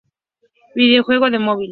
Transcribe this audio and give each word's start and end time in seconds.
Videojuego 0.73 1.29
de 1.29 1.37
móvil 1.37 1.69